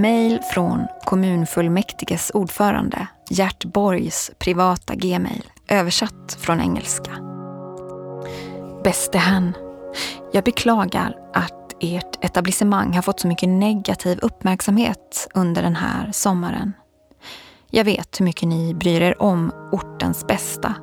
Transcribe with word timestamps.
Mejl 0.00 0.40
från 0.42 0.86
kommunfullmäktiges 1.04 2.30
ordförande 2.34 3.06
Gert 3.30 3.64
Borgs 3.64 4.30
privata 4.38 4.94
gmail, 4.94 5.44
översatt 5.68 6.38
från 6.40 6.60
engelska. 6.60 7.10
Bäste 8.84 9.18
han, 9.18 9.52
jag 10.32 10.44
beklagar 10.44 11.16
att 11.34 11.76
ert 11.80 12.24
etablissemang 12.24 12.94
har 12.94 13.02
fått 13.02 13.20
så 13.20 13.28
mycket 13.28 13.48
negativ 13.48 14.18
uppmärksamhet 14.22 15.28
under 15.34 15.62
den 15.62 15.76
här 15.76 16.12
sommaren. 16.12 16.72
Jag 17.70 17.84
vet 17.84 18.20
hur 18.20 18.24
mycket 18.24 18.48
ni 18.48 18.74
bryr 18.74 19.00
er 19.00 19.22
om 19.22 19.52
ortens 19.72 20.26
bästa. 20.26 20.74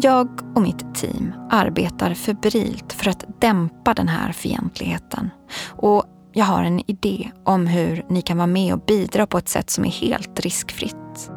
Jag 0.00 0.56
och 0.56 0.62
mitt 0.62 0.94
team 0.94 1.32
arbetar 1.50 2.14
febrilt 2.14 2.92
för 2.92 3.10
att 3.10 3.24
dämpa 3.40 3.94
den 3.94 4.08
här 4.08 4.32
fientligheten 4.32 5.30
och 5.70 6.04
jag 6.32 6.44
har 6.44 6.64
en 6.64 6.90
idé 6.90 7.30
om 7.44 7.66
hur 7.66 8.04
ni 8.08 8.22
kan 8.22 8.36
vara 8.36 8.46
med 8.46 8.74
och 8.74 8.80
bidra 8.80 9.26
på 9.26 9.38
ett 9.38 9.48
sätt 9.48 9.70
som 9.70 9.84
är 9.84 9.90
helt 9.90 10.40
riskfritt. 10.40 11.30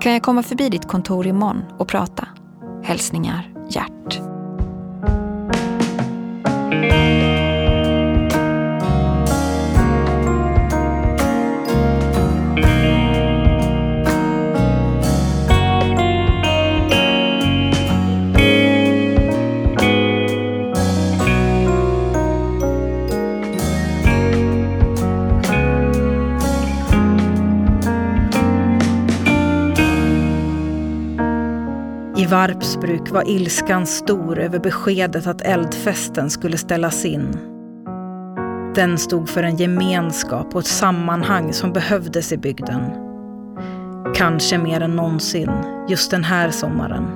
Kan 0.00 0.12
jag 0.12 0.22
komma 0.22 0.42
förbi 0.42 0.68
ditt 0.68 0.88
kontor 0.88 1.26
imorgon 1.26 1.62
och 1.78 1.88
prata? 1.88 2.28
Hälsningar 2.82 3.52
Gert. 3.70 4.20
Varpsbruk 32.38 33.10
var 33.10 33.28
ilskan 33.28 33.86
stor 33.86 34.38
över 34.38 34.58
beskedet 34.58 35.26
att 35.26 35.40
eldfesten 35.40 36.30
skulle 36.30 36.58
ställas 36.58 37.04
in. 37.04 37.38
Den 38.74 38.98
stod 38.98 39.28
för 39.28 39.42
en 39.42 39.56
gemenskap 39.56 40.54
och 40.54 40.60
ett 40.60 40.66
sammanhang 40.66 41.52
som 41.52 41.72
behövdes 41.72 42.32
i 42.32 42.36
bygden. 42.38 42.80
Kanske 44.14 44.58
mer 44.58 44.80
än 44.80 44.96
någonsin 44.96 45.50
just 45.88 46.10
den 46.10 46.24
här 46.24 46.50
sommaren. 46.50 47.06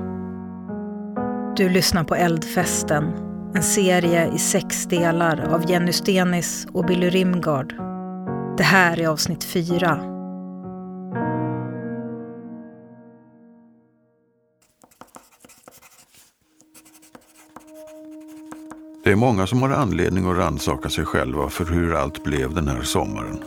Du 1.56 1.68
lyssnar 1.68 2.04
på 2.04 2.14
Eldfesten, 2.14 3.04
en 3.54 3.62
serie 3.62 4.30
i 4.34 4.38
sex 4.38 4.86
delar 4.86 5.54
av 5.54 5.70
Jenny 5.70 5.92
Stenis 5.92 6.66
och 6.72 6.84
Billy 6.84 7.10
Rimgard. 7.10 7.74
Det 8.56 8.64
här 8.64 9.00
är 9.00 9.08
avsnitt 9.08 9.44
fyra 9.44 10.11
Det 19.04 19.10
är 19.10 19.16
många 19.16 19.46
som 19.46 19.62
har 19.62 19.70
anledning 19.70 20.30
att 20.30 20.36
rannsaka 20.36 20.90
sig 20.90 21.04
själva 21.04 21.50
för 21.50 21.64
hur 21.64 21.94
allt 21.94 22.24
blev 22.24 22.54
den 22.54 22.68
här 22.68 22.82
sommaren. 22.82 23.44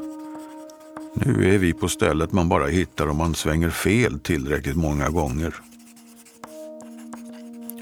Nu 1.14 1.53
är 1.53 1.58
vi 1.58 1.73
på 1.73 1.88
stället 1.88 2.31
man 2.31 2.50
bara 2.50 2.67
hittar 2.67 3.09
om 3.09 3.17
man 3.17 3.36
svänger 3.36 3.70
fel 3.70 4.20
tillräckligt 4.20 4.75
många 4.75 5.09
gånger. 5.09 5.56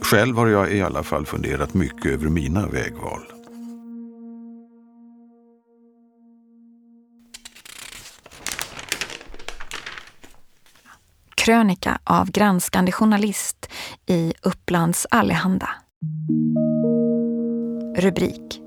Själv 0.02 0.38
har 0.38 0.48
jag 0.48 0.72
i 0.72 0.82
alla 0.82 1.04
fall 1.04 1.26
funderat 1.26 1.74
mycket 1.74 2.06
över 2.06 2.30
mina 2.30 2.68
vägval. 2.68 3.22
Krönika 11.36 12.00
av 12.04 12.32
granskande 12.32 12.92
journalist 12.92 13.70
i 14.06 14.34
Upplands 14.42 15.08
Allehanda. 15.12 15.70
Rubrik 17.98 18.62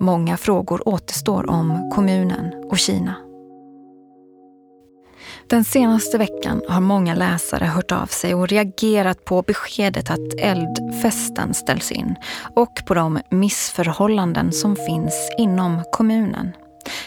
Många 0.00 0.36
frågor 0.36 0.88
återstår 0.88 1.50
om 1.50 1.90
kommunen 1.94 2.54
och 2.70 2.78
Kina. 2.78 3.14
Den 5.46 5.64
senaste 5.64 6.18
veckan 6.18 6.62
har 6.68 6.80
många 6.80 7.14
läsare 7.14 7.64
hört 7.64 7.92
av 7.92 8.06
sig 8.06 8.34
och 8.34 8.48
reagerat 8.48 9.24
på 9.24 9.42
beskedet 9.42 10.10
att 10.10 10.34
eldfesten 10.40 11.54
ställs 11.54 11.92
in 11.92 12.16
och 12.56 12.82
på 12.86 12.94
de 12.94 13.20
missförhållanden 13.30 14.52
som 14.52 14.76
finns 14.76 15.30
inom 15.38 15.82
kommunen. 15.92 16.52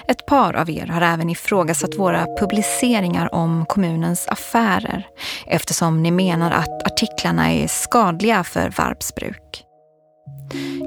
Ett 0.07 0.25
par 0.25 0.53
av 0.53 0.69
er 0.69 0.87
har 0.87 1.01
även 1.01 1.29
ifrågasatt 1.29 1.95
våra 1.97 2.25
publiceringar 2.39 3.35
om 3.35 3.65
kommunens 3.65 4.27
affärer 4.27 5.07
eftersom 5.47 6.03
ni 6.03 6.11
menar 6.11 6.51
att 6.51 6.83
artiklarna 6.85 7.51
är 7.51 7.67
skadliga 7.67 8.43
för 8.43 8.73
Varpsbruk. 8.77 9.62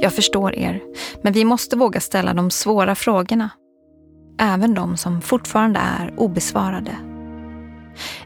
Jag 0.00 0.12
förstår 0.12 0.54
er, 0.54 0.82
men 1.22 1.32
vi 1.32 1.44
måste 1.44 1.76
våga 1.76 2.00
ställa 2.00 2.34
de 2.34 2.50
svåra 2.50 2.94
frågorna. 2.94 3.50
Även 4.38 4.74
de 4.74 4.96
som 4.96 5.20
fortfarande 5.20 5.80
är 5.80 6.14
obesvarade. 6.16 6.96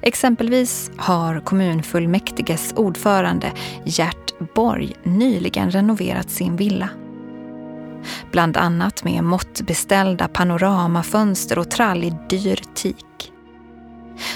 Exempelvis 0.02 0.90
har 0.96 1.40
kommunfullmäktiges 1.40 2.72
ordförande 2.76 3.52
Gert 3.84 4.54
Borg 4.54 4.94
nyligen 5.02 5.70
renoverat 5.70 6.30
sin 6.30 6.56
villa. 6.56 6.88
Bland 8.32 8.56
annat 8.56 9.04
med 9.04 9.24
måttbeställda 9.24 10.28
panoramafönster 10.28 11.58
och 11.58 11.70
trall 11.70 12.04
i 12.04 12.16
dyr 12.28 12.62
teak. 12.74 13.32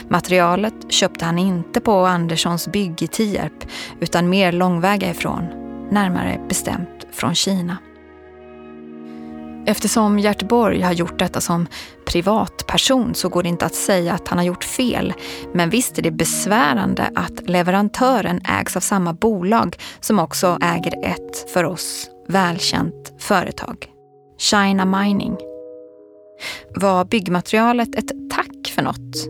Materialet 0.09 0.93
köpte 0.93 1.25
han 1.25 1.39
inte 1.39 1.81
på 1.81 2.07
Anderssons 2.07 2.69
bygg 2.69 3.03
i 3.03 3.07
Tierp 3.07 3.67
utan 4.01 4.29
mer 4.29 4.53
långväga 4.53 5.11
ifrån 5.11 5.45
närmare 5.91 6.41
bestämt 6.49 6.94
från 7.15 7.35
Kina. 7.35 7.79
Eftersom 9.67 10.19
Gert 10.19 10.43
Borg 10.43 10.81
har 10.81 10.93
gjort 10.93 11.19
detta 11.19 11.41
som 11.41 11.67
privatperson 12.07 13.15
så 13.15 13.29
går 13.29 13.43
det 13.43 13.49
inte 13.49 13.67
att 13.67 13.75
säga 13.75 14.13
att 14.13 14.29
han 14.29 14.39
har 14.39 14.45
gjort 14.45 14.65
fel. 14.65 15.15
Men 15.53 15.71
visst 15.71 15.99
är 15.99 16.03
det 16.03 16.11
besvärande 16.11 17.11
att 17.15 17.49
leverantören 17.49 18.41
ägs 18.61 18.77
av 18.77 18.81
samma 18.81 19.13
bolag 19.13 19.77
som 20.01 20.19
också 20.19 20.59
äger 20.61 21.05
ett 21.05 21.51
för 21.51 21.65
oss 21.65 22.11
välkänt 22.29 23.13
företag. 23.19 23.87
China 24.39 24.85
Mining. 24.85 25.37
Var 26.77 27.05
byggmaterialet 27.05 27.95
ett 27.95 28.31
tack 28.31 28.73
för 28.75 28.83
något? 28.83 29.29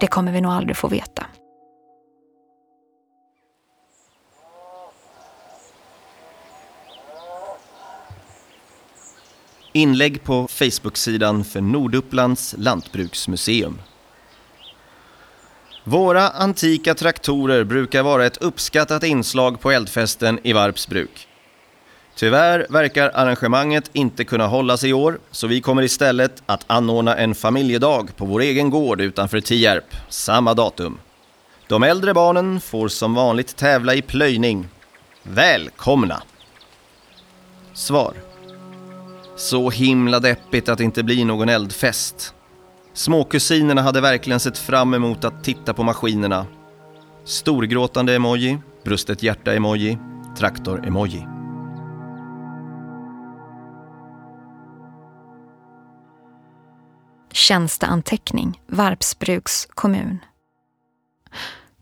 Det 0.00 0.06
kommer 0.06 0.32
vi 0.32 0.40
nog 0.40 0.52
aldrig 0.52 0.76
få 0.76 0.88
veta. 0.88 1.26
Inlägg 9.72 10.24
på 10.24 10.48
Facebook-sidan 10.48 11.44
för 11.44 11.60
Nordupplands 11.60 12.54
lantbruksmuseum. 12.58 13.78
Våra 15.84 16.28
antika 16.28 16.94
traktorer 16.94 17.64
brukar 17.64 18.02
vara 18.02 18.26
ett 18.26 18.36
uppskattat 18.36 19.04
inslag 19.04 19.60
på 19.60 19.70
eldfesten 19.70 20.38
i 20.42 20.52
Varpsbruk. 20.52 21.28
Tyvärr 22.14 22.66
verkar 22.70 23.10
arrangemanget 23.14 23.90
inte 23.92 24.24
kunna 24.24 24.46
hållas 24.46 24.84
i 24.84 24.92
år, 24.92 25.18
så 25.30 25.46
vi 25.46 25.60
kommer 25.60 25.82
istället 25.82 26.42
att 26.46 26.64
anordna 26.66 27.16
en 27.16 27.34
familjedag 27.34 28.16
på 28.16 28.24
vår 28.24 28.40
egen 28.40 28.70
gård 28.70 29.00
utanför 29.00 29.40
Tierp, 29.40 29.96
samma 30.08 30.54
datum. 30.54 30.98
De 31.68 31.82
äldre 31.82 32.14
barnen 32.14 32.60
får 32.60 32.88
som 32.88 33.14
vanligt 33.14 33.56
tävla 33.56 33.94
i 33.94 34.02
plöjning. 34.02 34.68
Välkomna! 35.22 36.22
Svar 37.74 38.29
så 39.40 39.70
himla 39.70 40.20
deppigt 40.20 40.68
att 40.68 40.78
det 40.78 40.84
inte 40.84 41.02
blir 41.02 41.24
någon 41.24 41.48
eldfest. 41.48 42.34
Småkusinerna 42.92 43.82
hade 43.82 44.00
verkligen 44.00 44.40
sett 44.40 44.58
fram 44.58 44.94
emot 44.94 45.24
att 45.24 45.44
titta 45.44 45.74
på 45.74 45.82
maskinerna. 45.82 46.46
Storgråtande 47.24 48.14
emoji, 48.14 48.58
brustet 48.84 49.22
hjärta-emoji, 49.22 49.98
traktor-emoji. 50.38 51.26
Tjänsteanteckning, 57.32 58.60
Varpsbruks 58.66 59.66
kommun. 59.74 60.18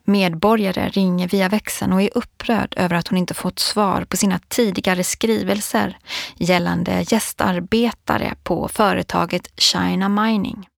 Medborgare 0.08 0.88
ringer 0.88 1.28
via 1.28 1.48
växeln 1.48 1.92
och 1.92 2.02
är 2.02 2.10
upprörd 2.14 2.74
över 2.76 2.96
att 2.96 3.08
hon 3.08 3.18
inte 3.18 3.34
fått 3.34 3.58
svar 3.58 4.04
på 4.04 4.16
sina 4.16 4.38
tidigare 4.48 5.04
skrivelser 5.04 5.98
gällande 6.36 7.04
gästarbetare 7.08 8.34
på 8.42 8.68
företaget 8.68 9.60
China 9.60 10.08
Mining. 10.08 10.68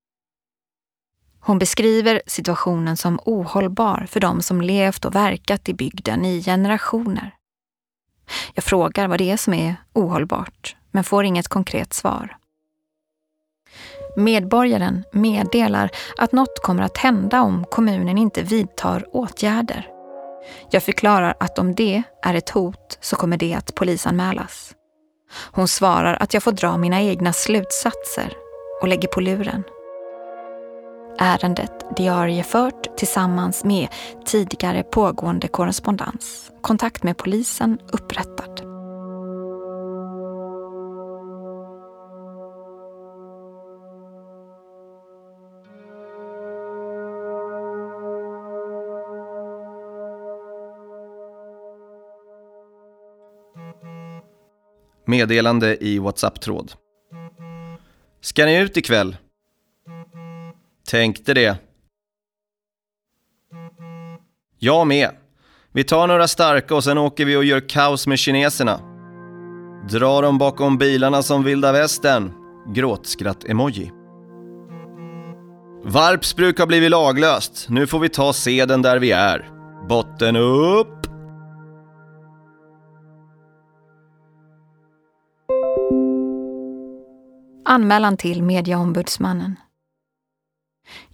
Hon 1.41 1.59
beskriver 1.59 2.23
situationen 2.27 2.97
som 2.97 3.21
ohållbar 3.25 4.07
för 4.11 4.21
de 4.21 4.43
som 4.43 4.61
levt 4.61 5.05
och 5.05 5.15
verkat 5.15 5.69
i 5.69 5.75
bygden 5.75 6.25
i 6.25 6.43
generationer. 6.43 7.35
Jag 8.55 8.65
frågar 8.65 9.09
vad 9.09 9.19
det 9.19 9.31
är 9.31 9.37
som 9.37 9.55
är 9.55 9.77
ohållbart, 9.93 10.77
men 10.91 11.05
får 11.05 11.25
inget 11.25 11.49
konkret 11.49 11.93
svar. 11.93 12.37
Medborgaren 14.17 15.05
meddelar 15.13 15.91
att 16.17 16.33
något 16.33 16.63
kommer 16.63 16.83
att 16.83 16.99
hända 16.99 17.43
om 17.43 17.65
kommunen 17.71 18.19
inte 18.19 18.43
vidtar 18.43 19.05
åtgärder. 19.13 19.89
Jag 20.71 20.83
förklarar 20.83 21.35
att 21.41 21.59
om 21.59 21.75
det 21.75 22.03
är 22.23 22.35
ett 22.35 22.51
hot 22.51 22.99
så 23.01 23.17
kommer 23.17 23.37
det 23.37 23.55
att 23.55 23.75
polisanmälas. 23.75 24.75
Hon 25.53 25.69
svarar 25.69 26.17
att 26.21 26.35
jag 26.35 26.43
får 26.43 26.53
dra 26.53 26.77
mina 26.77 27.01
egna 27.01 27.33
slutsatser 27.33 28.33
och 28.83 28.89
lägger 28.89 29.09
på 29.09 29.21
luren. 29.21 29.63
Ärendet 31.19 31.97
diariefört 31.97 32.97
tillsammans 32.97 33.65
med 33.65 33.89
tidigare 34.27 34.83
pågående 34.83 35.49
korrespondens. 35.49 36.51
Kontakt 36.61 37.03
med 37.03 37.17
polisen 37.17 37.79
upprättad. 37.93 38.70
Meddelande 55.11 55.85
i 55.85 55.99
WhatsApp-tråd. 55.99 56.73
Ska 58.21 58.45
ni 58.45 58.59
ut 58.59 58.77
ikväll? 58.77 59.17
Tänkte 60.89 61.35
det. 61.35 61.57
Jag 64.59 64.87
med. 64.87 65.11
Vi 65.73 65.85
tar 65.85 66.07
några 66.07 66.29
starka 66.29 66.75
och 66.75 66.85
sen 66.85 66.99
åker 66.99 67.25
vi 67.25 67.37
och 67.37 67.45
gör 67.45 67.69
kaos 67.69 68.07
med 68.07 68.19
kineserna. 68.19 68.81
Drar 69.91 70.23
dem 70.23 70.39
bakom 70.39 70.79
bilarna 70.79 71.23
som 71.23 71.45
vilda 71.45 71.73
västern. 71.73 72.33
Gråtskratt-emoji. 72.75 73.91
Varpsbruk 75.85 76.59
har 76.59 76.67
blivit 76.67 76.91
laglöst. 76.91 77.67
Nu 77.69 77.87
får 77.87 77.99
vi 77.99 78.09
ta 78.09 78.33
seden 78.33 78.83
där 78.83 78.99
vi 78.99 79.11
är. 79.11 79.51
Botten 79.89 80.37
upp! 80.37 81.00
Anmälan 87.71 88.17
till 88.17 88.43
Mediaombudsmannen. 88.43 89.57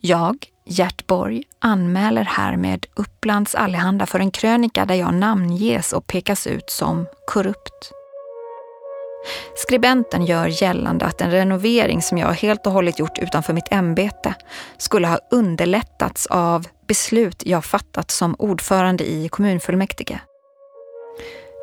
Jag, 0.01 0.47
Gert 0.65 1.07
Borg, 1.07 1.43
anmäler 1.59 2.25
härmed 2.25 2.87
Upplands 2.95 3.55
Allehanda 3.55 4.07
för 4.07 4.21
en 4.21 4.31
krönika 4.31 4.85
där 4.85 4.95
jag 4.95 5.15
namnges 5.15 5.93
och 5.93 6.07
pekas 6.07 6.47
ut 6.47 6.71
som 6.71 7.07
korrupt. 7.27 7.93
Skribenten 9.57 10.25
gör 10.25 10.63
gällande 10.63 11.05
att 11.05 11.21
en 11.21 11.31
renovering 11.31 12.03
som 12.03 12.19
jag 12.19 12.33
helt 12.33 12.67
och 12.67 12.73
hållet 12.73 12.99
gjort 12.99 13.19
utanför 13.19 13.53
mitt 13.53 13.73
ämbete 13.73 14.35
skulle 14.79 15.07
ha 15.07 15.19
underlättats 15.31 16.27
av 16.27 16.67
beslut 16.89 17.43
jag 17.47 17.65
fattat 17.65 18.11
som 18.11 18.35
ordförande 18.39 19.11
i 19.11 19.29
kommunfullmäktige. 19.29 20.21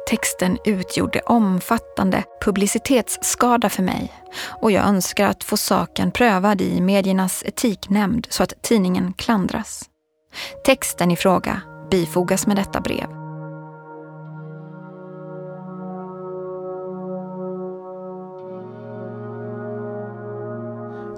Texten 0.10 0.58
utgjorde 0.66 1.20
omfattande 1.20 2.24
publicitetsskada 2.42 3.70
för 3.70 3.84
mig 3.84 4.12
och 4.62 4.72
jag 4.72 4.88
önskar 4.88 5.28
att 5.28 5.44
få 5.44 5.58
saken 5.58 6.12
prövad 6.12 6.62
i 6.62 6.82
mediernas 6.82 7.44
etiknämnd 7.46 8.28
så 8.30 8.44
att 8.44 8.54
tidningen 8.62 9.14
klandras. 9.14 9.82
Texten 10.66 11.12
i 11.12 11.16
fråga 11.16 11.62
bifogas 11.92 12.48
med 12.48 12.56
detta 12.56 12.82
brev. 12.82 13.08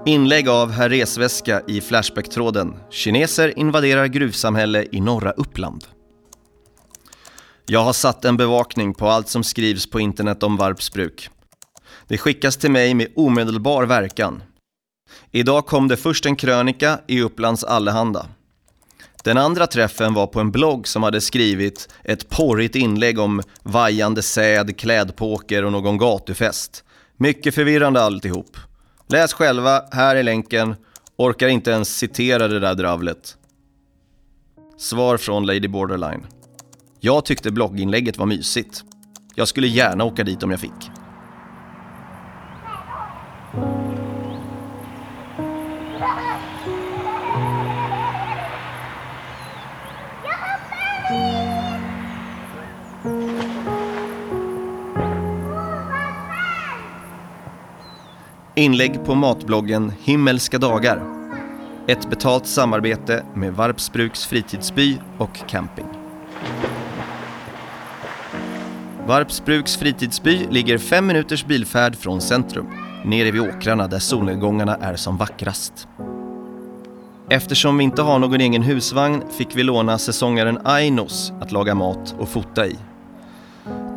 Inlägg 0.05 0.49
av 0.49 0.71
Herr 0.71 0.89
Resväska 0.89 1.61
i 1.67 1.81
Flashback-tråden. 1.81 2.73
Kineser 2.89 3.59
invaderar 3.59 4.07
gruvsamhälle 4.07 4.85
i 4.91 5.01
norra 5.01 5.31
Uppland. 5.31 5.94
Jag 7.67 7.83
har 7.83 7.93
satt 7.93 8.25
en 8.25 8.37
bevakning 8.37 8.93
på 8.93 9.07
allt 9.07 9.29
som 9.29 9.43
skrivs 9.43 9.89
på 9.89 9.99
internet 9.99 10.43
om 10.43 10.57
varpsbruk. 10.57 11.29
Det 12.07 12.17
skickas 12.17 12.57
till 12.57 12.71
mig 12.71 12.93
med 12.93 13.07
omedelbar 13.15 13.83
verkan. 13.83 14.43
Idag 15.31 15.65
kom 15.65 15.87
det 15.87 15.97
först 15.97 16.25
en 16.25 16.35
krönika 16.35 16.99
i 17.07 17.21
Upplands 17.21 17.63
Allehanda. 17.63 18.25
Den 19.23 19.37
andra 19.37 19.67
träffen 19.67 20.13
var 20.13 20.27
på 20.27 20.39
en 20.39 20.51
blogg 20.51 20.87
som 20.87 21.03
hade 21.03 21.21
skrivit 21.21 21.89
ett 22.03 22.29
porrigt 22.29 22.75
inlägg 22.75 23.19
om 23.19 23.41
vajande 23.63 24.21
säd, 24.21 24.77
klädpoker 24.77 25.65
och 25.65 25.71
någon 25.71 25.97
gatufest. 25.97 26.83
Mycket 27.17 27.55
förvirrande 27.55 28.01
alltihop. 28.01 28.57
Läs 29.07 29.33
själva, 29.33 29.81
här 29.91 30.15
är 30.15 30.23
länken. 30.23 30.75
Orkar 31.17 31.47
inte 31.47 31.71
ens 31.71 31.97
citera 31.97 32.47
det 32.47 32.59
där 32.59 32.75
dravlet. 32.75 33.37
Svar 34.77 35.17
från 35.17 35.45
Lady 35.45 35.67
Borderline. 35.67 36.25
Jag 37.05 37.25
tyckte 37.25 37.51
blogginlägget 37.51 38.17
var 38.17 38.25
mysigt. 38.25 38.83
Jag 39.35 39.47
skulle 39.47 39.67
gärna 39.67 40.03
åka 40.03 40.23
dit 40.23 40.43
om 40.43 40.51
jag 40.51 40.59
fick. 40.59 40.71
Inlägg 58.55 59.05
på 59.05 59.15
matbloggen 59.15 59.93
Himmelska 59.99 60.57
dagar. 60.57 61.03
Ett 61.87 62.09
betalt 62.09 62.47
samarbete 62.47 63.25
med 63.35 63.53
Varpsbruks 63.53 64.25
fritidsby 64.25 64.97
och 65.17 65.35
camping. 65.47 66.04
Varpsbruks 69.07 69.77
fritidsby 69.77 70.47
ligger 70.51 70.77
fem 70.77 71.07
minuters 71.07 71.45
bilfärd 71.45 71.95
från 71.95 72.21
centrum, 72.21 72.67
nere 73.03 73.31
vid 73.31 73.41
åkrarna 73.41 73.87
där 73.87 73.99
solnedgångarna 73.99 74.75
är 74.75 74.95
som 74.95 75.17
vackrast. 75.17 75.87
Eftersom 77.29 77.77
vi 77.77 77.83
inte 77.83 78.01
har 78.01 78.19
någon 78.19 78.41
egen 78.41 78.61
husvagn 78.61 79.23
fick 79.37 79.47
vi 79.55 79.63
låna 79.63 79.97
säsongaren 79.97 80.59
Ainos 80.63 81.33
att 81.41 81.51
laga 81.51 81.75
mat 81.75 82.15
och 82.19 82.29
fota 82.29 82.67
i. 82.67 82.75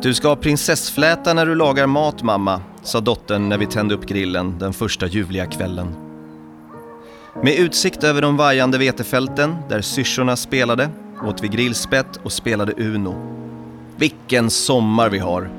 Du 0.01 0.13
ska 0.13 0.27
ha 0.27 0.35
prinsessfläta 0.35 1.33
när 1.33 1.45
du 1.45 1.55
lagar 1.55 1.87
mat 1.87 2.23
mamma, 2.23 2.61
sa 2.83 2.99
dottern 2.99 3.49
när 3.49 3.57
vi 3.57 3.65
tände 3.65 3.95
upp 3.95 4.05
grillen 4.05 4.59
den 4.59 4.73
första 4.73 5.07
ljuvliga 5.07 5.45
kvällen. 5.45 5.95
Med 7.43 7.55
utsikt 7.59 8.03
över 8.03 8.21
de 8.21 8.37
vajande 8.37 8.77
vetefälten 8.77 9.55
där 9.69 9.81
syrsorna 9.81 10.35
spelade 10.35 10.89
åt 11.23 11.43
vi 11.43 11.47
grillspett 11.47 12.19
och 12.23 12.31
spelade 12.31 12.73
Uno. 12.77 13.39
Vilken 13.99 14.49
sommar 14.49 15.09
vi 15.09 15.19
har! 15.19 15.49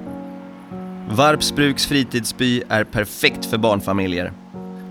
Varpsbruks 1.10 1.86
fritidsby 1.86 2.62
är 2.68 2.84
perfekt 2.84 3.46
för 3.46 3.58
barnfamiljer. 3.58 4.32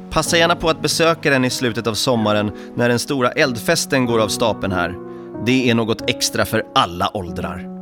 Passa 0.10 0.38
gärna 0.38 0.56
på 0.56 0.70
att 0.70 0.82
besöka 0.82 1.30
den 1.30 1.46
i 1.46 1.50
slutet 1.50 1.88
av 1.88 1.94
sommaren 1.94 2.52
när 2.76 2.90
den 2.90 3.00
stora 3.00 3.32
eldfesten 3.32 4.06
går 4.06 4.20
av 4.20 4.28
stapeln 4.28 4.74
här. 4.74 4.96
Det 5.46 5.70
är 5.70 5.76
något 5.76 6.10
extra 6.10 6.46
för 6.46 6.64
alla 6.76 7.18
åldrar. 7.18 7.79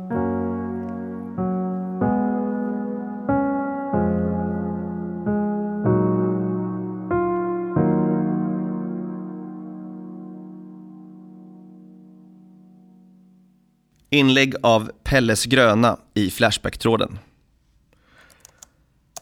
Inlägg 14.10 14.54
av 14.62 14.90
Pelles 15.04 15.44
Gröna 15.44 15.98
i 16.14 16.30
Flashback-tråden. 16.30 17.18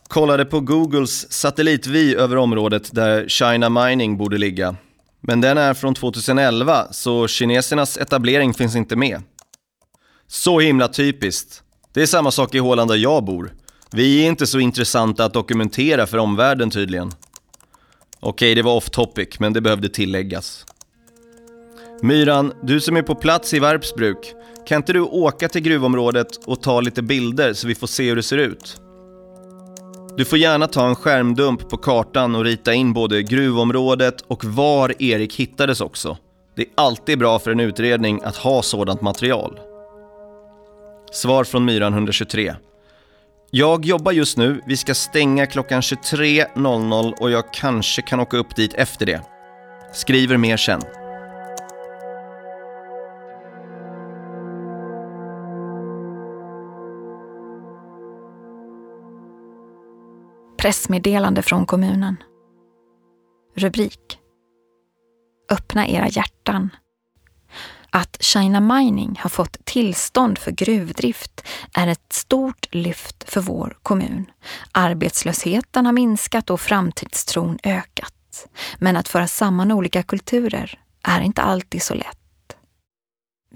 Kollade 0.09 0.45
på 0.45 0.61
Googles 0.61 1.33
satellitvy 1.33 2.15
över 2.15 2.37
området 2.37 2.95
där 2.95 3.29
China 3.29 3.69
Mining 3.69 4.17
borde 4.17 4.39
ligga. 4.39 4.77
Men 5.21 5.41
den 5.41 5.59
är 5.59 5.75
från 5.75 5.95
2011, 5.95 6.93
så 6.93 7.29
kinesernas 7.29 7.97
etablering 7.97 8.55
finns 8.55 8.77
inte 8.77 8.97
med. 8.97 9.23
Så 10.27 10.61
himla 10.61 10.89
typiskt. 10.89 11.63
Det 11.93 12.03
är 12.03 12.07
samma 12.07 12.31
sak 12.31 12.55
i 12.55 12.59
Håland 12.59 12.91
där 12.91 12.97
jag 12.97 13.25
bor. 13.25 13.55
Vi 13.93 14.23
är 14.23 14.29
inte 14.29 14.47
så 14.47 14.59
intressanta 14.59 15.25
att 15.25 15.35
dokumentera 15.35 16.07
för 16.07 16.19
omvärlden 16.19 16.71
tydligen. 16.71 17.13
Okej, 18.21 18.55
det 18.55 18.63
var 18.63 18.75
off 18.75 18.91
topic, 18.91 19.41
men 19.41 19.53
det 19.53 19.61
behövde 19.61 19.89
tilläggas. 19.89 20.67
Myran, 22.03 22.53
du 22.63 22.81
som 22.81 22.97
är 22.97 23.03
på 23.03 23.15
plats 23.15 23.55
i 23.55 23.59
Varpsbruk, 23.59 24.35
kan 24.67 24.77
inte 24.77 24.93
du 24.93 25.01
åka 25.01 25.49
till 25.49 25.63
gruvområdet 25.63 26.37
och 26.47 26.63
ta 26.63 26.81
lite 26.81 27.03
bilder 27.03 27.53
så 27.53 27.67
vi 27.67 27.75
får 27.75 27.87
se 27.87 28.09
hur 28.09 28.17
det 28.17 28.23
ser 28.23 28.39
ut? 28.39 28.81
Du 30.17 30.25
får 30.25 30.39
gärna 30.39 30.67
ta 30.67 30.89
en 30.89 30.97
skärmdump 30.97 31.69
på 31.69 31.77
kartan 31.77 32.35
och 32.35 32.45
rita 32.45 32.75
in 32.75 32.93
både 32.93 33.23
gruvområdet 33.23 34.25
och 34.27 34.45
var 34.45 35.03
Erik 35.03 35.35
hittades 35.35 35.81
också. 35.81 36.17
Det 36.57 36.63
är 36.63 36.69
alltid 36.75 37.19
bra 37.19 37.39
för 37.39 37.51
en 37.51 37.61
utredning 37.61 38.21
att 38.25 38.37
ha 38.37 38.63
sådant 38.63 39.03
material. 39.03 39.61
Svar 41.13 41.45
från 41.45 41.65
Myran 41.65 41.93
123. 41.93 42.55
Jag 43.51 43.85
jobbar 43.85 44.13
just 44.13 44.37
nu. 44.37 44.61
Vi 44.67 44.77
ska 44.77 44.95
stänga 44.95 45.47
klockan 45.47 45.81
23.00 45.81 47.15
och 47.21 47.31
jag 47.31 47.53
kanske 47.53 48.03
kan 48.03 48.21
åka 48.21 48.37
upp 48.37 48.57
dit 48.57 48.75
efter 48.75 49.07
det. 49.07 49.21
Skriver 49.93 50.37
mer 50.37 50.57
sen. 50.57 50.83
Pressmeddelande 60.57 61.43
från 61.43 61.67
kommunen. 61.67 62.17
Rubrik. 63.57 64.19
Öppna 65.51 65.89
era 65.89 66.09
hjärtan. 66.09 66.71
Att 67.91 68.23
China 68.23 68.61
Mining 68.61 69.19
har 69.23 69.31
fått 69.31 69.65
tillstånd 69.65 70.39
för 70.39 70.51
gruvdrift 70.51 71.47
är 71.75 71.87
ett 71.87 72.13
stort 72.13 72.75
lyft 72.75 73.31
för 73.31 73.41
vår 73.41 73.79
kommun. 73.83 74.27
Arbetslösheten 74.73 75.87
har 75.87 75.93
minskat 75.93 76.51
och 76.51 76.61
framtidstron 76.61 77.59
ökat. 77.63 78.49
Men 78.79 78.97
att 78.97 79.09
föra 79.09 79.27
samman 79.27 79.73
olika 79.73 80.03
kulturer 80.03 80.81
är 81.03 81.21
inte 81.21 81.43
alltid 81.43 81.83
så 81.83 81.95
lätt. 81.95 82.26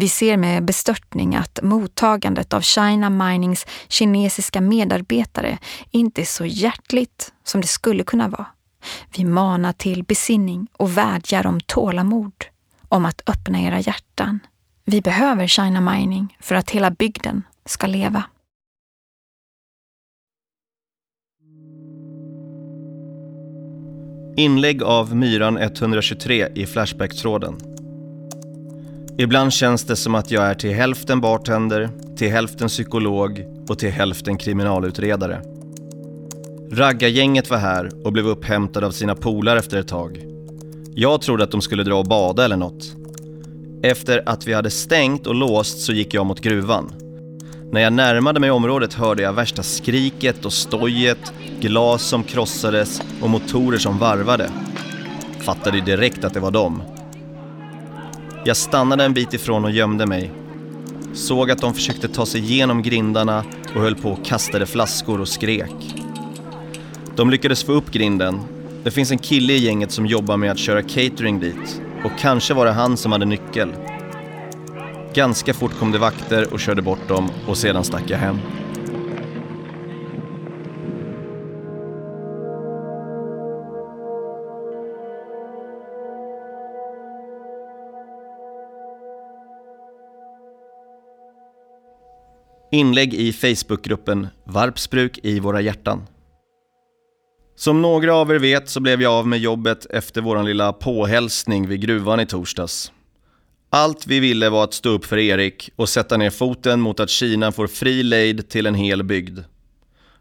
Vi 0.00 0.08
ser 0.08 0.36
med 0.36 0.64
bestörtning 0.64 1.34
att 1.34 1.58
mottagandet 1.62 2.52
av 2.52 2.60
China 2.60 3.10
Minings 3.10 3.66
kinesiska 3.88 4.60
medarbetare 4.60 5.58
inte 5.90 6.20
är 6.20 6.24
så 6.24 6.46
hjärtligt 6.46 7.32
som 7.44 7.60
det 7.60 7.66
skulle 7.66 8.04
kunna 8.04 8.28
vara. 8.28 8.46
Vi 9.16 9.24
manar 9.24 9.72
till 9.72 10.04
besinning 10.04 10.66
och 10.72 10.98
vädjar 10.98 11.46
om 11.46 11.60
tålamod, 11.60 12.32
om 12.88 13.04
att 13.04 13.22
öppna 13.26 13.60
era 13.60 13.80
hjärtan. 13.80 14.40
Vi 14.84 15.00
behöver 15.00 15.46
China 15.46 15.80
Mining 15.80 16.36
för 16.40 16.54
att 16.54 16.70
hela 16.70 16.90
bygden 16.90 17.42
ska 17.66 17.86
leva. 17.86 18.24
Inlägg 24.36 24.82
av 24.82 25.16
Myran 25.16 25.58
123 25.58 26.48
i 26.54 26.66
Flashback-tråden. 26.66 27.79
Ibland 29.20 29.52
känns 29.52 29.84
det 29.84 29.96
som 29.96 30.14
att 30.14 30.30
jag 30.30 30.44
är 30.44 30.54
till 30.54 30.74
hälften 30.74 31.20
bartender, 31.20 31.90
till 32.16 32.30
hälften 32.30 32.68
psykolog 32.68 33.44
och 33.68 33.78
till 33.78 33.90
hälften 33.90 34.38
kriminalutredare. 34.38 35.42
Raggargänget 36.72 37.50
var 37.50 37.58
här 37.58 37.90
och 38.04 38.12
blev 38.12 38.26
upphämtade 38.26 38.86
av 38.86 38.90
sina 38.90 39.14
polare 39.14 39.58
efter 39.58 39.78
ett 39.78 39.88
tag. 39.88 40.24
Jag 40.94 41.22
trodde 41.22 41.44
att 41.44 41.50
de 41.50 41.60
skulle 41.60 41.82
dra 41.82 41.94
och 41.94 42.06
bada 42.06 42.44
eller 42.44 42.56
något. 42.56 42.96
Efter 43.82 44.22
att 44.26 44.46
vi 44.46 44.52
hade 44.52 44.70
stängt 44.70 45.26
och 45.26 45.34
låst 45.34 45.80
så 45.80 45.92
gick 45.92 46.14
jag 46.14 46.26
mot 46.26 46.40
gruvan. 46.40 46.92
När 47.72 47.80
jag 47.80 47.92
närmade 47.92 48.40
mig 48.40 48.50
området 48.50 48.94
hörde 48.94 49.22
jag 49.22 49.32
värsta 49.32 49.62
skriket 49.62 50.44
och 50.44 50.52
stojet, 50.52 51.32
glas 51.60 52.02
som 52.02 52.22
krossades 52.22 53.02
och 53.22 53.30
motorer 53.30 53.78
som 53.78 53.98
varvade. 53.98 54.50
Fattade 55.40 55.80
direkt 55.80 56.24
att 56.24 56.34
det 56.34 56.40
var 56.40 56.50
dem. 56.50 56.82
Jag 58.44 58.56
stannade 58.56 59.04
en 59.04 59.14
bit 59.14 59.34
ifrån 59.34 59.64
och 59.64 59.70
gömde 59.70 60.06
mig. 60.06 60.30
Såg 61.14 61.50
att 61.50 61.60
de 61.60 61.74
försökte 61.74 62.08
ta 62.08 62.26
sig 62.26 62.40
igenom 62.40 62.82
grindarna 62.82 63.44
och 63.74 63.80
höll 63.80 63.94
på 63.94 64.10
och 64.10 64.24
kastade 64.24 64.66
flaskor 64.66 65.20
och 65.20 65.28
skrek. 65.28 65.94
De 67.16 67.30
lyckades 67.30 67.64
få 67.64 67.72
upp 67.72 67.90
grinden. 67.90 68.40
Det 68.84 68.90
finns 68.90 69.10
en 69.10 69.18
kille 69.18 69.52
i 69.52 69.58
gänget 69.58 69.90
som 69.90 70.06
jobbar 70.06 70.36
med 70.36 70.50
att 70.50 70.58
köra 70.58 70.82
catering 70.82 71.40
dit 71.40 71.82
och 72.04 72.12
kanske 72.18 72.54
var 72.54 72.66
det 72.66 72.72
han 72.72 72.96
som 72.96 73.12
hade 73.12 73.24
nyckel. 73.24 73.72
Ganska 75.14 75.54
fort 75.54 75.78
kom 75.78 75.92
det 75.92 75.98
vakter 75.98 76.52
och 76.52 76.60
körde 76.60 76.82
bort 76.82 77.08
dem 77.08 77.30
och 77.46 77.56
sedan 77.56 77.84
stack 77.84 78.04
jag 78.06 78.18
hem. 78.18 78.38
Inlägg 92.72 93.14
i 93.14 93.32
Facebookgruppen 93.32 94.26
Varpsbruk 94.44 95.18
i 95.22 95.40
våra 95.40 95.60
hjärtan. 95.60 96.02
Som 97.56 97.82
några 97.82 98.14
av 98.14 98.30
er 98.30 98.38
vet 98.38 98.68
så 98.68 98.80
blev 98.80 99.02
jag 99.02 99.12
av 99.12 99.26
med 99.26 99.38
jobbet 99.38 99.86
efter 99.86 100.20
vår 100.20 100.42
lilla 100.42 100.72
påhälsning 100.72 101.68
vid 101.68 101.80
gruvan 101.80 102.20
i 102.20 102.26
torsdags. 102.26 102.92
Allt 103.70 104.06
vi 104.06 104.20
ville 104.20 104.50
var 104.50 104.64
att 104.64 104.74
stå 104.74 104.88
upp 104.88 105.04
för 105.04 105.18
Erik 105.18 105.70
och 105.76 105.88
sätta 105.88 106.16
ner 106.16 106.30
foten 106.30 106.80
mot 106.80 107.00
att 107.00 107.10
Kina 107.10 107.52
får 107.52 107.66
fri 107.66 108.02
lejd 108.02 108.48
till 108.48 108.66
en 108.66 108.74
hel 108.74 109.02
bygd. 109.02 109.38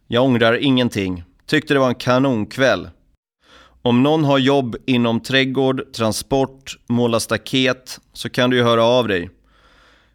Jag 0.08 0.24
ångrar 0.24 0.54
ingenting, 0.54 1.24
tyckte 1.46 1.74
det 1.74 1.80
var 1.80 1.90
en 1.90 1.96
kanonkväll. 1.96 2.90
Om 3.82 4.04
någon 4.04 4.24
har 4.24 4.38
jobb 4.38 4.76
inom 4.86 5.20
trädgård, 5.20 5.94
transport, 5.94 6.78
måla 6.88 7.20
staket 7.20 8.00
så 8.14 8.30
kan 8.30 8.50
du 8.50 8.58
ju 8.58 8.64
höra 8.64 8.84
av 8.84 9.08
dig. 9.08 9.30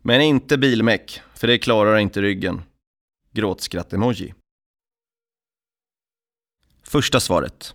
Men 0.03 0.21
inte 0.21 0.59
bilmäck, 0.59 1.21
för 1.37 1.47
det 1.47 1.59
klarar 1.59 1.97
inte 1.97 2.23
ryggen. 2.23 2.63
Gråtskratt-emoji. 3.33 4.35
Första 6.83 7.21
svaret. 7.21 7.75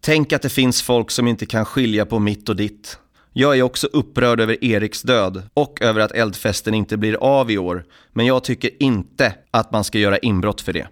Tänk 0.00 0.32
att 0.32 0.42
det 0.42 0.48
finns 0.48 0.82
folk 0.82 1.10
som 1.10 1.26
inte 1.26 1.46
kan 1.46 1.64
skilja 1.64 2.06
på 2.06 2.18
mitt 2.18 2.48
och 2.48 2.56
ditt. 2.56 2.98
Jag 3.32 3.58
är 3.58 3.62
också 3.62 3.86
upprörd 3.86 4.40
över 4.40 4.64
Eriks 4.64 5.02
död 5.02 5.42
och 5.54 5.82
över 5.82 6.00
att 6.00 6.12
eldfesten 6.12 6.74
inte 6.74 6.96
blir 6.96 7.14
av 7.14 7.50
i 7.50 7.58
år, 7.58 7.84
men 8.12 8.26
jag 8.26 8.44
tycker 8.44 8.82
inte 8.82 9.34
att 9.50 9.72
man 9.72 9.84
ska 9.84 9.98
göra 9.98 10.18
inbrott 10.18 10.60
för 10.60 10.72
det. 10.72 10.88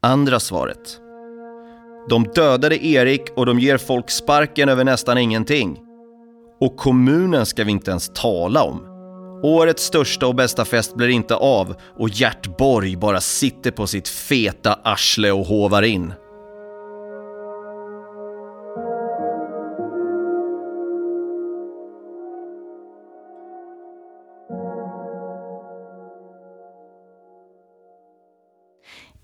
Andra 0.00 0.40
svaret. 0.40 1.00
De 2.08 2.24
dödade 2.34 2.86
Erik 2.86 3.30
och 3.36 3.46
de 3.46 3.58
ger 3.58 3.78
folk 3.78 4.10
sparken 4.10 4.68
över 4.68 4.84
nästan 4.84 5.18
ingenting. 5.18 5.78
Och 6.60 6.76
kommunen 6.76 7.46
ska 7.46 7.64
vi 7.64 7.72
inte 7.72 7.90
ens 7.90 8.10
tala 8.14 8.62
om. 8.62 8.87
Årets 9.42 9.82
största 9.82 10.26
och 10.26 10.34
bästa 10.34 10.64
fest 10.64 10.94
blir 10.94 11.08
inte 11.08 11.34
av 11.34 11.74
och 11.98 12.08
Gert 12.08 12.56
Borg 12.58 12.96
bara 12.96 13.20
sitter 13.20 13.70
på 13.70 13.86
sitt 13.86 14.08
feta 14.08 14.78
arsle 14.84 15.32
och 15.32 15.46
hovar 15.46 15.82
in. 15.82 16.12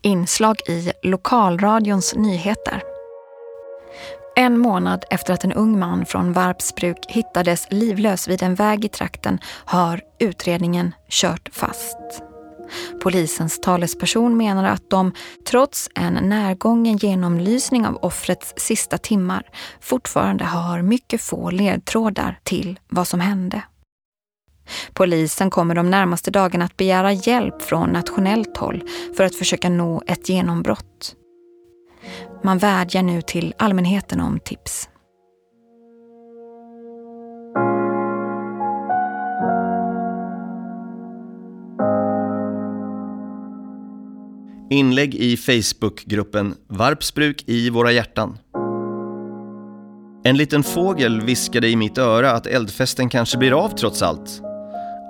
Inslag 0.03 0.57
i 0.69 0.93
lokalradions 1.03 2.15
nyheter. 2.15 2.94
En 4.37 4.59
månad 4.59 5.05
efter 5.11 5.35
att 5.35 5.45
en 5.45 5.53
ung 5.53 5.79
man 5.79 6.07
från 6.07 6.33
Varpsbruk 6.33 7.07
hittades 7.09 7.67
livlös 7.71 8.29
vid 8.29 8.43
en 8.43 8.55
väg 8.55 8.85
i 8.85 8.89
trakten 8.89 9.39
har 9.47 10.01
utredningen 10.19 10.95
kört 11.09 11.49
fast. 11.53 12.23
Polisens 13.03 13.61
talesperson 13.61 14.37
menar 14.37 14.65
att 14.65 14.91
de, 14.91 15.13
trots 15.47 15.89
en 15.95 16.15
närgången 16.15 16.97
genomlysning 16.97 17.87
av 17.87 17.97
offrets 17.97 18.55
sista 18.57 18.99
timmar, 18.99 19.43
fortfarande 19.81 20.45
har 20.45 20.83
mycket 20.83 21.21
få 21.21 21.51
ledtrådar 21.51 22.39
till 22.43 22.81
vad 22.89 23.09
som 23.09 23.21
hände. 23.21 23.63
Polisen 24.93 25.51
kommer 25.51 25.75
de 25.75 25.91
närmaste 25.91 26.31
dagarna 26.31 26.65
att 26.65 26.77
begära 26.77 27.13
hjälp 27.13 27.63
från 27.63 27.91
nationellt 27.91 28.57
håll 28.57 28.83
för 29.17 29.25
att 29.25 29.35
försöka 29.37 29.69
nå 29.69 30.03
ett 30.07 30.29
genombrott. 30.29 31.17
Man 32.45 32.59
vädjar 32.59 33.03
nu 33.03 33.23
till 33.23 33.55
allmänheten 33.59 34.21
om 34.21 34.41
tips. 34.41 34.89
Inlägg 44.71 45.15
i 45.15 45.37
Facebookgruppen 45.37 46.55
Varpsbruk 46.69 47.45
i 47.47 47.71
våra 47.71 47.93
hjärtan. 47.93 48.39
En 50.25 50.37
liten 50.37 50.63
fågel 50.63 51.21
viskade 51.21 51.69
i 51.69 51.77
mitt 51.77 51.99
öra 51.99 52.31
att 52.31 52.47
eldfesten 52.47 53.09
kanske 53.09 53.39
blir 53.39 53.65
av 53.65 53.69
trots 53.69 54.03
allt. 54.03 54.43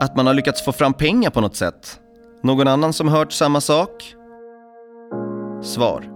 Att 0.01 0.17
man 0.17 0.27
har 0.27 0.35
lyckats 0.35 0.65
få 0.65 0.73
fram 0.73 0.95
pengar 0.95 1.31
på 1.31 1.41
något 1.41 1.57
sätt. 1.57 2.01
Någon 2.43 2.69
annan 2.69 2.93
som 2.93 3.09
hört 3.09 3.33
samma 3.33 3.61
sak? 3.61 4.15
Svar. 5.63 6.14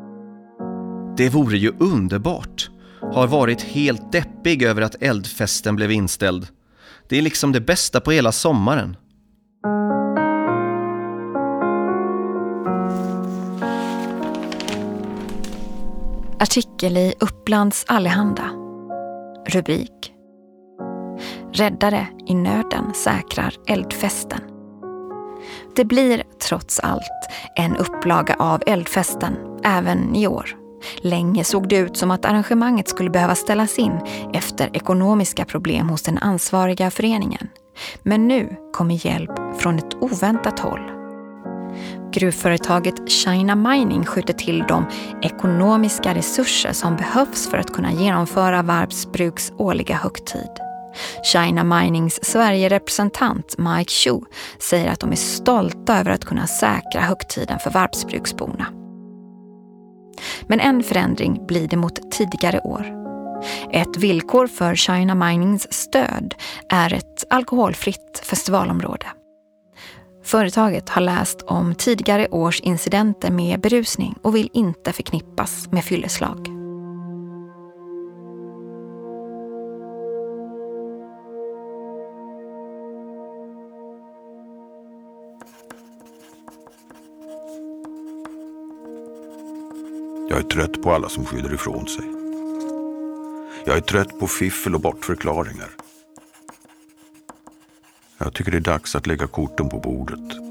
Det 1.18 1.28
vore 1.28 1.56
ju 1.56 1.72
underbart. 1.78 2.70
Har 3.00 3.26
varit 3.26 3.62
helt 3.62 4.12
deppig 4.12 4.62
över 4.62 4.82
att 4.82 5.02
eldfesten 5.02 5.76
blev 5.76 5.90
inställd. 5.90 6.46
Det 7.08 7.18
är 7.18 7.22
liksom 7.22 7.52
det 7.52 7.60
bästa 7.60 8.00
på 8.00 8.10
hela 8.10 8.32
sommaren. 8.32 8.96
Artikel 16.40 16.96
i 16.96 17.14
Upplands 17.20 17.84
Allehanda. 17.88 18.50
Rubrik. 19.46 20.12
Räddare 21.52 22.06
i 22.26 22.34
nöden 22.34 22.94
säkrar 22.94 23.54
eldfesten. 23.66 24.40
Det 25.76 25.84
blir 25.84 26.22
trots 26.48 26.80
allt 26.80 27.28
en 27.56 27.76
upplaga 27.76 28.34
av 28.34 28.62
eldfesten 28.66 29.36
även 29.64 30.16
i 30.16 30.26
år. 30.26 30.67
Länge 30.96 31.44
såg 31.44 31.68
det 31.68 31.76
ut 31.76 31.96
som 31.96 32.10
att 32.10 32.24
arrangemanget 32.24 32.88
skulle 32.88 33.10
behöva 33.10 33.34
ställas 33.34 33.78
in 33.78 34.00
efter 34.32 34.76
ekonomiska 34.76 35.44
problem 35.44 35.88
hos 35.88 36.02
den 36.02 36.18
ansvariga 36.18 36.90
föreningen. 36.90 37.48
Men 38.02 38.28
nu 38.28 38.56
kommer 38.72 39.06
hjälp 39.06 39.30
från 39.58 39.78
ett 39.78 39.94
oväntat 40.00 40.58
håll. 40.58 40.90
Gruvföretaget 42.12 43.10
China 43.10 43.54
Mining 43.54 44.04
skjuter 44.04 44.34
till 44.34 44.64
de 44.68 44.86
ekonomiska 45.22 46.14
resurser 46.14 46.72
som 46.72 46.96
behövs 46.96 47.50
för 47.50 47.58
att 47.58 47.72
kunna 47.72 47.92
genomföra 47.92 48.62
Varpsbruks 48.62 49.52
årliga 49.58 49.96
högtid. 49.96 50.50
China 51.22 51.64
Minings 51.64 52.24
Sverige-representant 52.24 53.58
Mike 53.58 53.90
Chu 53.90 54.20
säger 54.58 54.90
att 54.90 55.00
de 55.00 55.12
är 55.12 55.16
stolta 55.16 55.98
över 55.98 56.10
att 56.10 56.24
kunna 56.24 56.46
säkra 56.46 57.00
högtiden 57.00 57.58
för 57.58 57.70
Varpsbruksborna. 57.70 58.66
Men 60.46 60.60
en 60.60 60.82
förändring 60.82 61.46
blir 61.46 61.68
det 61.68 61.76
mot 61.76 62.10
tidigare 62.12 62.60
år. 62.60 62.86
Ett 63.72 63.96
villkor 63.96 64.46
för 64.46 64.74
China 64.74 65.14
Minings 65.14 65.72
stöd 65.72 66.34
är 66.68 66.92
ett 66.92 67.24
alkoholfritt 67.30 68.22
festivalområde. 68.24 69.06
Företaget 70.24 70.88
har 70.88 71.00
läst 71.00 71.42
om 71.42 71.74
tidigare 71.74 72.28
års 72.30 72.60
incidenter 72.60 73.30
med 73.30 73.60
berusning 73.60 74.14
och 74.22 74.36
vill 74.36 74.50
inte 74.52 74.92
förknippas 74.92 75.68
med 75.72 75.84
fylleslag. 75.84 76.57
Trött 90.48 90.82
på 90.82 90.92
alla 90.92 91.08
som 91.08 91.24
skyller 91.24 91.54
ifrån 91.54 91.88
sig. 91.88 92.04
Jag 93.64 93.76
är 93.76 93.80
trött 93.80 94.20
på 94.20 94.26
fiffel 94.26 94.74
och 94.74 94.80
bortförklaringar. 94.80 95.68
Jag 98.18 98.34
tycker 98.34 98.50
det 98.50 98.58
är 98.58 98.60
dags 98.60 98.96
att 98.96 99.06
lägga 99.06 99.26
korten 99.26 99.68
på 99.68 99.78
bordet. 99.78 100.48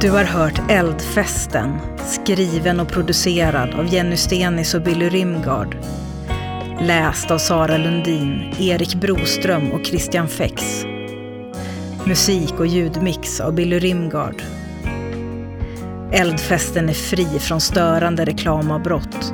Du 0.00 0.10
har 0.10 0.24
hört 0.24 0.70
Eldfesten, 0.70 1.78
skriven 2.06 2.80
och 2.80 2.88
producerad 2.88 3.74
av 3.74 3.86
Jenny 3.86 4.16
Stenis 4.16 4.74
och 4.74 4.82
Billy 4.82 5.08
Rimgard. 5.08 5.76
Läst 6.80 7.30
av 7.30 7.38
Sara 7.38 7.78
Lundin, 7.78 8.54
Erik 8.58 8.94
Broström 8.94 9.72
och 9.72 9.86
Christian 9.86 10.28
Fex. 10.28 10.84
Musik 12.08 12.52
och 12.58 12.66
ljudmix 12.66 13.40
av 13.40 13.54
Billy 13.54 13.78
Rimgard. 13.78 14.42
Eldfesten 16.12 16.88
är 16.88 16.92
fri 16.92 17.24
från 17.24 17.60
störande 17.60 18.24
reklamavbrott. 18.24 19.32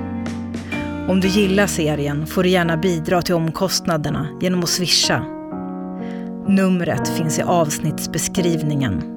Om 1.08 1.20
du 1.20 1.28
gillar 1.28 1.66
serien 1.66 2.26
får 2.26 2.42
du 2.42 2.48
gärna 2.48 2.76
bidra 2.76 3.22
till 3.22 3.34
omkostnaderna 3.34 4.28
genom 4.40 4.60
att 4.60 4.68
swisha. 4.68 5.24
Numret 6.48 7.08
finns 7.08 7.38
i 7.38 7.42
avsnittsbeskrivningen. 7.42 9.13